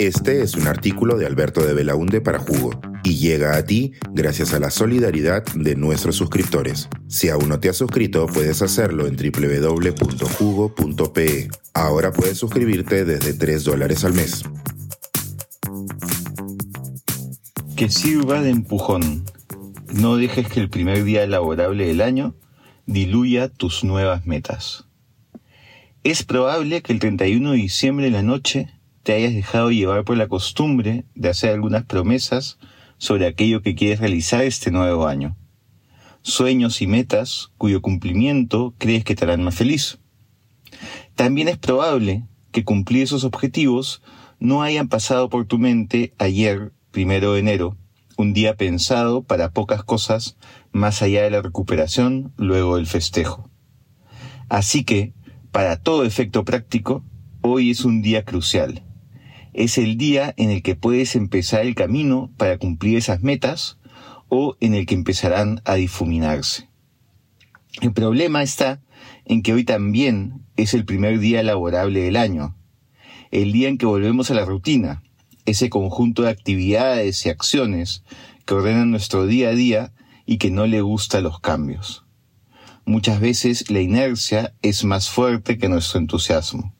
Este 0.00 0.40
es 0.40 0.54
un 0.54 0.66
artículo 0.66 1.18
de 1.18 1.26
Alberto 1.26 1.62
de 1.62 1.74
Belaunde 1.74 2.22
para 2.22 2.38
Jugo 2.38 2.70
y 3.04 3.16
llega 3.16 3.54
a 3.54 3.66
ti 3.66 3.92
gracias 4.14 4.54
a 4.54 4.58
la 4.58 4.70
solidaridad 4.70 5.44
de 5.54 5.76
nuestros 5.76 6.16
suscriptores. 6.16 6.88
Si 7.06 7.28
aún 7.28 7.50
no 7.50 7.60
te 7.60 7.68
has 7.68 7.76
suscrito, 7.76 8.24
puedes 8.26 8.62
hacerlo 8.62 9.06
en 9.06 9.14
www.jugo.pe. 9.16 10.30
Ahora 11.74 12.12
puedes 12.12 12.38
suscribirte 12.38 13.04
desde 13.04 13.34
3 13.34 13.62
dólares 13.62 14.02
al 14.06 14.14
mes. 14.14 14.42
Que 17.76 17.90
sirva 17.90 18.40
de 18.40 18.48
empujón. 18.48 19.26
No 19.92 20.16
dejes 20.16 20.48
que 20.48 20.60
el 20.60 20.70
primer 20.70 21.04
día 21.04 21.26
laborable 21.26 21.86
del 21.86 22.00
año 22.00 22.34
diluya 22.86 23.48
tus 23.48 23.84
nuevas 23.84 24.24
metas. 24.24 24.86
Es 26.04 26.22
probable 26.22 26.80
que 26.80 26.94
el 26.94 27.00
31 27.00 27.50
de 27.50 27.58
diciembre 27.58 28.06
de 28.06 28.12
la 28.12 28.22
noche 28.22 28.79
te 29.02 29.12
hayas 29.14 29.34
dejado 29.34 29.70
llevar 29.70 30.04
por 30.04 30.16
la 30.16 30.28
costumbre 30.28 31.04
de 31.14 31.28
hacer 31.28 31.50
algunas 31.50 31.84
promesas 31.84 32.58
sobre 32.98 33.26
aquello 33.26 33.62
que 33.62 33.74
quieres 33.74 34.00
realizar 34.00 34.42
este 34.42 34.70
nuevo 34.70 35.06
año. 35.06 35.36
Sueños 36.22 36.82
y 36.82 36.86
metas 36.86 37.50
cuyo 37.56 37.80
cumplimiento 37.80 38.74
crees 38.76 39.04
que 39.04 39.14
te 39.14 39.24
harán 39.24 39.42
más 39.42 39.54
feliz. 39.54 39.98
También 41.14 41.48
es 41.48 41.56
probable 41.56 42.26
que 42.52 42.64
cumplir 42.64 43.04
esos 43.04 43.24
objetivos 43.24 44.02
no 44.38 44.62
hayan 44.62 44.88
pasado 44.88 45.30
por 45.30 45.46
tu 45.46 45.58
mente 45.58 46.14
ayer, 46.18 46.72
primero 46.90 47.32
de 47.32 47.40
enero, 47.40 47.76
un 48.16 48.34
día 48.34 48.56
pensado 48.56 49.22
para 49.22 49.52
pocas 49.52 49.82
cosas 49.82 50.36
más 50.72 51.00
allá 51.00 51.22
de 51.22 51.30
la 51.30 51.40
recuperación 51.40 52.32
luego 52.36 52.76
del 52.76 52.86
festejo. 52.86 53.48
Así 54.50 54.84
que, 54.84 55.14
para 55.52 55.76
todo 55.76 56.04
efecto 56.04 56.44
práctico, 56.44 57.04
hoy 57.40 57.70
es 57.70 57.84
un 57.84 58.02
día 58.02 58.24
crucial. 58.24 58.84
Es 59.52 59.78
el 59.78 59.96
día 59.96 60.32
en 60.36 60.50
el 60.50 60.62
que 60.62 60.76
puedes 60.76 61.16
empezar 61.16 61.62
el 61.62 61.74
camino 61.74 62.30
para 62.36 62.58
cumplir 62.58 62.96
esas 62.96 63.22
metas 63.22 63.78
o 64.28 64.56
en 64.60 64.74
el 64.74 64.86
que 64.86 64.94
empezarán 64.94 65.60
a 65.64 65.74
difuminarse. 65.74 66.68
El 67.80 67.92
problema 67.92 68.42
está 68.42 68.80
en 69.24 69.42
que 69.42 69.52
hoy 69.52 69.64
también 69.64 70.42
es 70.56 70.74
el 70.74 70.84
primer 70.84 71.18
día 71.18 71.42
laborable 71.42 72.00
del 72.00 72.16
año, 72.16 72.56
el 73.30 73.52
día 73.52 73.68
en 73.68 73.78
que 73.78 73.86
volvemos 73.86 74.30
a 74.30 74.34
la 74.34 74.44
rutina, 74.44 75.02
ese 75.46 75.70
conjunto 75.70 76.22
de 76.22 76.30
actividades 76.30 77.24
y 77.26 77.28
acciones 77.28 78.04
que 78.44 78.54
ordenan 78.54 78.90
nuestro 78.90 79.26
día 79.26 79.50
a 79.50 79.54
día 79.54 79.92
y 80.26 80.38
que 80.38 80.50
no 80.50 80.66
le 80.66 80.80
gusta 80.80 81.20
los 81.20 81.40
cambios. 81.40 82.04
Muchas 82.84 83.20
veces 83.20 83.70
la 83.70 83.80
inercia 83.80 84.54
es 84.62 84.84
más 84.84 85.08
fuerte 85.08 85.58
que 85.58 85.68
nuestro 85.68 86.00
entusiasmo. 86.00 86.74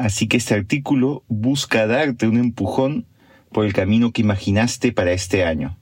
Así 0.00 0.28
que 0.28 0.38
este 0.38 0.54
artículo 0.54 1.24
busca 1.28 1.86
darte 1.86 2.26
un 2.26 2.38
empujón 2.38 3.06
por 3.52 3.66
el 3.66 3.74
camino 3.74 4.12
que 4.12 4.22
imaginaste 4.22 4.92
para 4.92 5.12
este 5.12 5.44
año. 5.44 5.78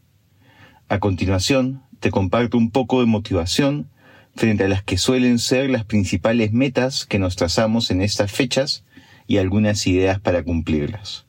A 0.89 0.99
continuación, 0.99 1.85
te 2.01 2.11
comparto 2.11 2.59
un 2.59 2.73
poco 2.73 2.99
de 2.99 3.07
motivación 3.07 3.91
frente 4.35 4.65
a 4.65 4.69
las 4.69 4.83
que 4.83 4.99
suelen 4.99 5.39
ser 5.39 5.71
las 5.71 5.85
principales 5.85 6.53
metas 6.53 7.07
que 7.07 7.21
nos 7.21 7.37
trazamos 7.37 7.93
en 7.93 8.03
estas 8.03 8.33
fechas 8.33 8.85
y 9.29 9.37
algunas 9.37 9.87
ideas 9.87 10.19
para 10.19 10.43
cumplirlas. 10.43 11.27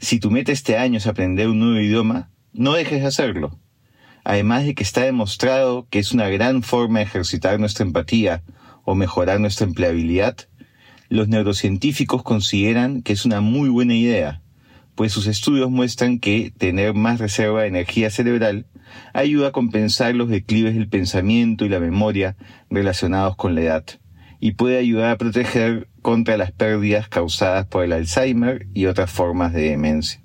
Si 0.00 0.18
tu 0.18 0.30
meta 0.30 0.50
este 0.50 0.78
año 0.78 0.96
es 0.96 1.06
aprender 1.06 1.48
un 1.48 1.58
nuevo 1.58 1.78
idioma, 1.78 2.30
no 2.54 2.72
dejes 2.72 3.02
de 3.02 3.08
hacerlo 3.08 3.58
además 4.24 4.64
de 4.64 4.74
que 4.74 4.82
está 4.82 5.02
demostrado 5.02 5.86
que 5.90 5.98
es 5.98 6.12
una 6.12 6.28
gran 6.28 6.62
forma 6.62 7.00
de 7.00 7.04
ejercitar 7.04 7.58
nuestra 7.58 7.84
empatía 7.84 8.42
o 8.84 8.94
mejorar 8.94 9.40
nuestra 9.40 9.66
empleabilidad, 9.66 10.36
los 11.12 11.28
neurocientíficos 11.28 12.22
consideran 12.22 13.02
que 13.02 13.12
es 13.12 13.26
una 13.26 13.42
muy 13.42 13.68
buena 13.68 13.94
idea, 13.94 14.40
pues 14.94 15.12
sus 15.12 15.26
estudios 15.26 15.70
muestran 15.70 16.18
que 16.18 16.54
tener 16.56 16.94
más 16.94 17.20
reserva 17.20 17.60
de 17.60 17.68
energía 17.68 18.08
cerebral 18.08 18.66
ayuda 19.12 19.48
a 19.48 19.52
compensar 19.52 20.14
los 20.14 20.30
declives 20.30 20.74
del 20.74 20.88
pensamiento 20.88 21.66
y 21.66 21.68
la 21.68 21.80
memoria 21.80 22.36
relacionados 22.70 23.36
con 23.36 23.54
la 23.54 23.60
edad, 23.60 23.84
y 24.40 24.52
puede 24.52 24.78
ayudar 24.78 25.10
a 25.10 25.18
proteger 25.18 25.86
contra 26.00 26.38
las 26.38 26.50
pérdidas 26.50 27.08
causadas 27.08 27.66
por 27.66 27.84
el 27.84 27.92
Alzheimer 27.92 28.66
y 28.72 28.86
otras 28.86 29.10
formas 29.10 29.52
de 29.52 29.68
demencia. 29.68 30.22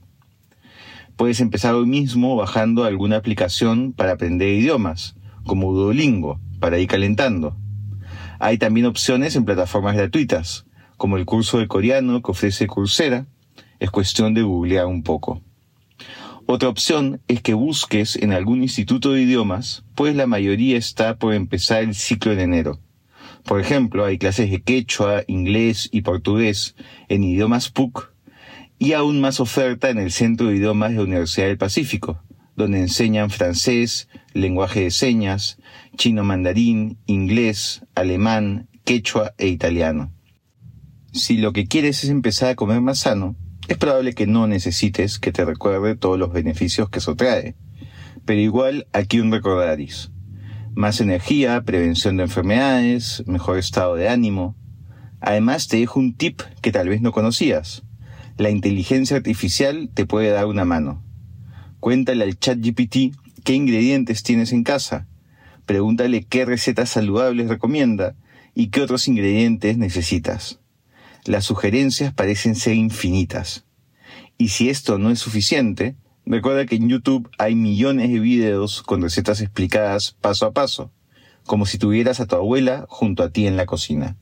Puedes 1.17 1.41
empezar 1.41 1.73
hoy 1.73 1.85
mismo 1.85 2.37
bajando 2.37 2.85
alguna 2.85 3.17
aplicación 3.17 3.91
para 3.91 4.13
aprender 4.13 4.47
idiomas, 4.47 5.17
como 5.43 5.73
Duolingo, 5.73 6.39
para 6.61 6.79
ir 6.79 6.87
calentando. 6.87 7.57
Hay 8.39 8.57
también 8.57 8.85
opciones 8.85 9.35
en 9.35 9.43
plataformas 9.43 9.97
gratuitas, 9.97 10.66
como 10.97 11.17
el 11.17 11.25
curso 11.25 11.59
de 11.59 11.67
coreano 11.67 12.21
que 12.21 12.31
ofrece 12.31 12.67
Coursera. 12.67 13.27
Es 13.79 13.91
cuestión 13.91 14.33
de 14.33 14.41
googlear 14.41 14.87
un 14.87 15.03
poco. 15.03 15.41
Otra 16.47 16.69
opción 16.69 17.21
es 17.27 17.41
que 17.41 17.53
busques 17.53 18.15
en 18.15 18.31
algún 18.31 18.63
instituto 18.63 19.11
de 19.11 19.21
idiomas, 19.21 19.83
pues 19.95 20.15
la 20.15 20.27
mayoría 20.27 20.77
está 20.77 21.17
por 21.17 21.33
empezar 21.33 21.83
el 21.83 21.93
ciclo 21.93 22.31
en 22.31 22.39
enero. 22.39 22.79
Por 23.43 23.59
ejemplo, 23.59 24.05
hay 24.05 24.17
clases 24.17 24.49
de 24.49 24.61
quechua, 24.61 25.23
inglés 25.27 25.89
y 25.91 26.01
portugués 26.01 26.75
en 27.09 27.23
idiomas 27.23 27.69
PUC 27.69 28.11
y 28.79 28.93
aún 28.93 29.21
más 29.21 29.39
oferta 29.39 29.89
en 29.89 29.97
el 29.97 30.11
Centro 30.11 30.47
de 30.47 30.55
Idiomas 30.55 30.91
de 30.91 30.97
la 30.97 31.03
Universidad 31.03 31.47
del 31.47 31.57
Pacífico, 31.57 32.21
donde 32.55 32.79
enseñan 32.79 33.29
francés, 33.29 34.07
lenguaje 34.33 34.81
de 34.81 34.91
señas, 34.91 35.57
chino 35.95 36.23
mandarín, 36.23 36.97
inglés, 37.07 37.83
alemán, 37.93 38.69
quechua 38.85 39.33
e 39.37 39.47
italiano. 39.47 40.13
Si 41.17 41.37
lo 41.37 41.53
que 41.53 41.67
quieres 41.67 42.03
es 42.03 42.09
empezar 42.09 42.49
a 42.49 42.55
comer 42.55 42.81
más 42.81 42.99
sano, 42.99 43.35
es 43.67 43.77
probable 43.77 44.13
que 44.13 44.27
no 44.27 44.47
necesites 44.47 45.19
que 45.19 45.31
te 45.31 45.43
recuerde 45.43 45.95
todos 45.95 46.17
los 46.17 46.31
beneficios 46.31 46.89
que 46.89 46.99
eso 46.99 47.15
trae. 47.15 47.55
Pero 48.25 48.39
igual 48.39 48.87
aquí 48.93 49.19
un 49.19 49.31
recordaris. 49.31 50.11
Más 50.73 51.01
energía, 51.01 51.61
prevención 51.63 52.17
de 52.17 52.23
enfermedades, 52.23 53.23
mejor 53.27 53.57
estado 53.57 53.95
de 53.95 54.09
ánimo. 54.09 54.55
Además 55.19 55.67
te 55.67 55.77
dejo 55.77 55.99
un 55.99 56.15
tip 56.15 56.41
que 56.61 56.71
tal 56.71 56.87
vez 56.87 57.01
no 57.01 57.11
conocías 57.11 57.83
la 58.37 58.51
inteligencia 58.51 59.17
artificial 59.17 59.89
te 59.93 60.05
puede 60.05 60.29
dar 60.29 60.45
una 60.45 60.63
mano. 60.63 61.03
Cuéntale 61.79 62.23
al 62.23 62.37
chat 62.37 62.59
GPT 62.59 63.15
qué 63.43 63.53
ingredientes 63.53 64.23
tienes 64.23 64.51
en 64.51 64.63
casa. 64.63 65.07
Pregúntale 65.65 66.23
qué 66.23 66.45
recetas 66.45 66.89
saludables 66.89 67.49
recomienda 67.49 68.15
y 68.53 68.67
qué 68.67 68.81
otros 68.81 69.07
ingredientes 69.07 69.77
necesitas. 69.77 70.59
Las 71.27 71.43
sugerencias 71.43 72.13
parecen 72.13 72.55
ser 72.55 72.75
infinitas. 72.75 73.65
Y 74.37 74.47
si 74.47 74.69
esto 74.69 74.97
no 74.97 75.11
es 75.11 75.19
suficiente, 75.19 75.97
recuerda 76.25 76.65
que 76.65 76.77
en 76.77 76.87
YouTube 76.87 77.29
hay 77.37 77.53
millones 77.53 78.09
de 78.09 78.21
videos 78.21 78.81
con 78.81 79.01
recetas 79.01 79.41
explicadas 79.41 80.13
paso 80.21 80.45
a 80.45 80.53
paso, 80.53 80.89
como 81.45 81.65
si 81.65 81.77
tuvieras 81.77 82.21
a 82.21 82.27
tu 82.27 82.37
abuela 82.37 82.85
junto 82.87 83.23
a 83.23 83.29
ti 83.29 83.45
en 83.45 83.57
la 83.57 83.65
cocina. 83.65 84.15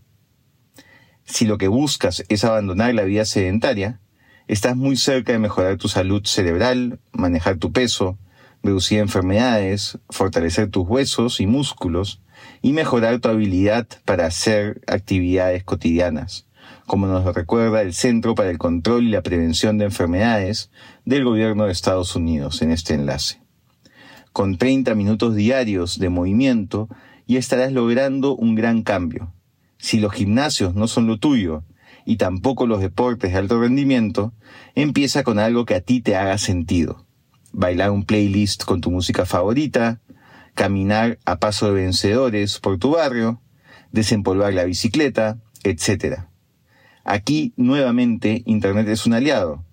Si 1.25 1.45
lo 1.45 1.59
que 1.59 1.67
buscas 1.67 2.23
es 2.27 2.43
abandonar 2.43 2.95
la 2.95 3.03
vida 3.03 3.25
sedentaria, 3.25 3.99
estás 4.47 4.75
muy 4.75 4.97
cerca 4.97 5.31
de 5.31 5.37
mejorar 5.37 5.77
tu 5.77 5.89
salud 5.89 6.25
cerebral, 6.25 6.99
manejar 7.11 7.57
tu 7.57 7.71
peso, 7.71 8.17
reducir 8.63 8.97
enfermedades, 8.97 9.99
fortalecer 10.09 10.71
tus 10.71 10.87
huesos 10.87 11.39
y 11.39 11.45
músculos 11.45 12.23
y 12.63 12.73
mejorar 12.73 13.19
tu 13.19 13.29
habilidad 13.29 13.87
para 14.05 14.25
hacer 14.25 14.81
actividades 14.87 15.63
cotidianas, 15.63 16.47
como 16.85 17.07
nos 17.07 17.25
recuerda 17.33 17.81
el 17.81 17.93
Centro 17.93 18.35
para 18.35 18.49
el 18.49 18.57
Control 18.57 19.03
y 19.03 19.11
la 19.11 19.23
Prevención 19.23 19.77
de 19.77 19.85
Enfermedades 19.85 20.69
del 21.05 21.23
Gobierno 21.23 21.65
de 21.65 21.71
Estados 21.71 22.15
Unidos 22.15 22.61
en 22.61 22.71
este 22.71 22.93
enlace. 22.93 23.41
Con 24.31 24.57
30 24.57 24.95
minutos 24.95 25.35
diarios 25.35 25.97
de 25.97 26.09
movimiento 26.09 26.89
ya 27.27 27.39
estarás 27.39 27.71
logrando 27.71 28.35
un 28.35 28.55
gran 28.55 28.83
cambio. 28.83 29.33
Si 29.77 29.99
los 29.99 30.13
gimnasios 30.13 30.75
no 30.75 30.87
son 30.87 31.07
lo 31.07 31.17
tuyo 31.17 31.63
y 32.05 32.17
tampoco 32.17 32.67
los 32.67 32.81
deportes 32.81 33.31
de 33.31 33.39
alto 33.39 33.59
rendimiento, 33.59 34.33
empieza 34.75 35.23
con 35.23 35.39
algo 35.39 35.65
que 35.65 35.75
a 35.75 35.81
ti 35.81 36.01
te 36.01 36.15
haga 36.15 36.37
sentido. 36.37 37.05
Bailar 37.51 37.91
un 37.91 38.03
playlist 38.03 38.63
con 38.63 38.81
tu 38.81 38.91
música 38.91 39.25
favorita, 39.25 40.01
caminar 40.53 41.19
a 41.25 41.37
paso 41.37 41.67
de 41.67 41.83
vencedores 41.83 42.59
por 42.59 42.77
tu 42.77 42.91
barrio, 42.91 43.41
desempolvar 43.91 44.53
la 44.53 44.65
bicicleta, 44.65 45.39
etc. 45.63 46.25
Aquí, 47.05 47.53
nuevamente, 47.55 48.41
Internet 48.47 48.87
es 48.87 49.05
un 49.05 49.13
aliado. 49.13 49.63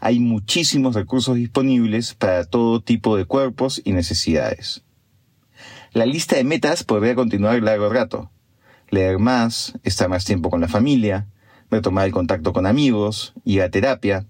Hay 0.00 0.20
muchísimos 0.20 0.94
recursos 0.94 1.36
disponibles 1.36 2.12
para 2.14 2.44
todo 2.44 2.82
tipo 2.82 3.16
de 3.16 3.24
cuerpos 3.24 3.80
y 3.82 3.92
necesidades. 3.92 4.84
La 5.94 6.04
lista 6.04 6.36
de 6.36 6.44
metas 6.44 6.84
podría 6.84 7.14
continuar 7.14 7.62
largo 7.62 7.88
rato. 7.88 8.30
Leer 8.90 9.18
más, 9.18 9.72
estar 9.82 10.10
más 10.10 10.26
tiempo 10.26 10.50
con 10.50 10.60
la 10.60 10.68
familia, 10.68 11.28
retomar 11.70 12.04
el 12.04 12.12
contacto 12.12 12.52
con 12.52 12.66
amigos, 12.66 13.32
ir 13.44 13.62
a 13.62 13.70
terapia. 13.70 14.26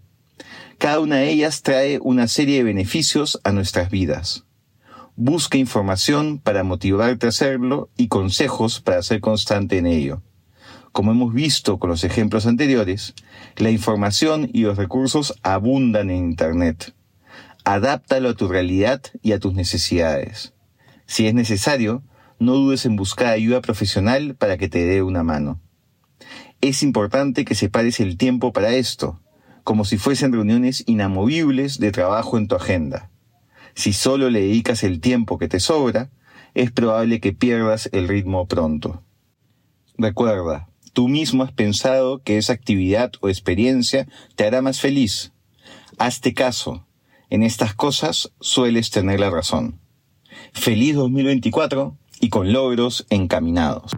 Cada 0.79 1.01
una 1.01 1.17
de 1.17 1.31
ellas 1.31 1.63
trae 1.63 1.99
una 2.01 2.29
serie 2.29 2.59
de 2.59 2.65
beneficios 2.65 3.41
a 3.43 3.51
nuestras 3.51 3.91
vidas. 3.91 4.45
Busca 5.17 5.59
información 5.59 6.39
para 6.39 6.63
motivarte 6.63 7.27
a 7.27 7.31
hacerlo 7.31 7.91
y 7.97 8.07
consejos 8.07 8.81
para 8.81 9.03
ser 9.03 9.21
constante 9.21 9.79
en 9.79 9.87
ello. 9.87 10.23
Como 10.93 11.11
hemos 11.11 11.33
visto 11.33 11.79
con 11.79 11.89
los 11.89 12.05
ejemplos 12.05 12.47
anteriores, 12.47 13.15
la 13.57 13.71
información 13.71 14.51
y 14.53 14.63
los 14.63 14.77
recursos 14.77 15.35
abundan 15.43 16.11
en 16.11 16.19
Internet. 16.19 16.95
Adáptalo 17.65 18.29
a 18.29 18.35
tu 18.35 18.47
realidad 18.47 19.01
y 19.23 19.33
a 19.33 19.39
tus 19.39 19.55
necesidades. 19.55 20.53
Si 21.07 21.27
es 21.27 21.33
necesario, 21.33 22.03
no 22.39 22.53
dudes 22.53 22.85
en 22.85 22.97
buscar 22.97 23.29
ayuda 23.29 23.63
profesional 23.63 24.35
para 24.35 24.59
que 24.59 24.69
te 24.69 24.85
dé 24.85 25.03
una 25.03 25.23
mano. 25.23 25.61
Es 26.61 26.83
importante 26.83 27.47
que 27.47 27.55
separes 27.55 27.99
el 27.99 28.19
tiempo 28.19 28.53
para 28.53 28.75
esto, 28.75 29.19
como 29.65 29.87
si 29.87 29.97
fuesen 29.97 30.33
reuniones 30.33 30.85
inamovibles 30.87 31.79
de 31.79 31.91
trabajo 31.91 32.37
en 32.37 32.49
tu 32.49 32.57
agenda. 32.57 33.11
Si 33.75 33.95
solo 33.95 34.29
le 34.29 34.41
dedicas 34.41 34.85
el 34.85 35.01
tiempo 35.01 35.39
que 35.39 35.49
te 35.49 35.59
sobra, 35.59 36.11
es 36.53 36.71
probable 36.71 37.21
que 37.21 37.33
pierdas 37.33 37.89
el 37.93 38.09
ritmo 38.09 38.47
pronto. 38.47 39.03
Recuerda, 39.97 40.69
tú 40.93 41.09
mismo 41.09 41.43
has 41.43 41.53
pensado 41.53 42.23
que 42.23 42.39
esa 42.39 42.53
actividad 42.53 43.13
o 43.21 43.29
experiencia 43.29 44.07
te 44.37 44.47
hará 44.47 44.63
más 44.63 44.81
feliz. 44.81 45.33
Hazte 45.99 46.35
caso. 46.35 46.87
En 47.31 47.43
estas 47.43 47.75
cosas 47.75 48.33
sueles 48.41 48.91
tener 48.91 49.21
la 49.21 49.31
razón. 49.31 49.81
Feliz 50.53 50.95
2024 50.97 51.97
y 52.21 52.29
con 52.29 52.53
logros 52.53 53.07
encaminados. 53.11 53.93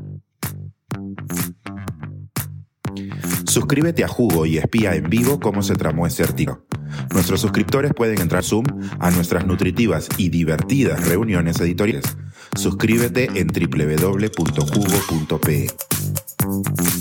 Suscríbete 3.46 4.04
a 4.04 4.08
Jugo 4.08 4.46
y 4.46 4.58
espía 4.58 4.94
en 4.94 5.08
vivo 5.10 5.38
cómo 5.40 5.62
se 5.62 5.74
tramó 5.74 6.06
ese 6.06 6.22
artículo. 6.22 6.64
Nuestros 7.12 7.40
suscriptores 7.40 7.92
pueden 7.94 8.20
entrar 8.20 8.44
Zoom 8.44 8.64
a 8.98 9.10
nuestras 9.10 9.46
nutritivas 9.46 10.08
y 10.16 10.28
divertidas 10.28 11.08
reuniones 11.08 11.60
editoriales. 11.60 12.16
Suscríbete 12.56 13.28
en 13.34 13.48
www.jugo.pe. 13.48 14.34
Mm-hmm. 16.54 16.93